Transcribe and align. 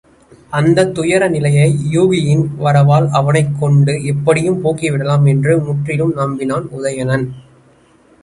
அந்தத் 0.49 0.93
துயர 0.93 1.27
நிலையை 1.27 1.75
யூகியின் 1.91 2.45
வரவால், 2.59 3.07
அவனைக் 3.09 3.59
கொண்டு 3.59 4.03
எப்படியும் 4.03 4.63
போக்கிவிடலாம் 4.65 5.27
என்று 5.27 5.59
முற்றிலும் 5.59 6.15
நம்பினான் 6.17 6.65
உதயணன். 6.69 7.33